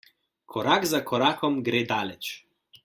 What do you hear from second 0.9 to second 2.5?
za korakom gre daleč.